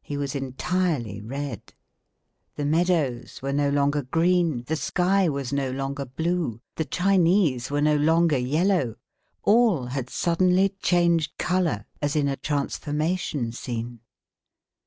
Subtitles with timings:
[0.00, 1.74] He was entirely red.
[2.54, 7.82] The meadows were no longer green, the sky was no longer blue, the Chinese were
[7.82, 8.96] no longer yellow,
[9.42, 14.00] all had suddenly changed colour as in a transformation scene.